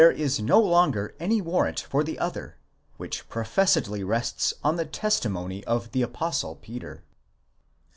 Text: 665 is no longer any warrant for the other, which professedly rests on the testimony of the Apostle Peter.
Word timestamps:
665 0.01 0.25
is 0.25 0.39
no 0.43 0.59
longer 0.59 1.13
any 1.19 1.41
warrant 1.41 1.81
for 1.81 2.03
the 2.03 2.17
other, 2.17 2.57
which 2.97 3.29
professedly 3.29 4.03
rests 4.03 4.51
on 4.63 4.75
the 4.75 4.83
testimony 4.83 5.63
of 5.65 5.91
the 5.91 6.01
Apostle 6.01 6.55
Peter. 6.55 7.03